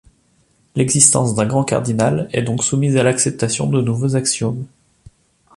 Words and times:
L'existence 0.75 1.35
d'un 1.35 1.45
grand 1.45 1.63
cardinal 1.63 2.27
est 2.33 2.41
donc 2.41 2.63
soumise 2.63 2.97
à 2.97 3.03
l'acceptation 3.03 3.67
de 3.67 3.81
nouveaux 3.83 4.15
axiomes. 4.15 4.65